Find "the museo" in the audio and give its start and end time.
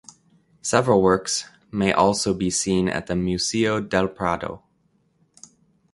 3.05-3.79